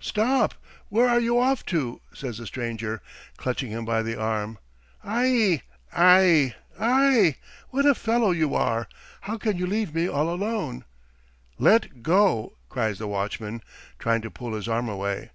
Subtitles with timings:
[0.00, 0.54] "Stop,
[0.88, 3.02] where are you off to?" says the stranger,
[3.36, 4.56] clutching him by the arm.
[5.06, 5.60] "Aie,
[5.94, 7.36] aie, aie...
[7.68, 8.88] what a fellow you are!
[9.20, 10.86] How can you leave me all alone?"
[11.58, 13.60] "Let go!" cries the watchman,
[13.98, 15.32] trying to pull his arm away.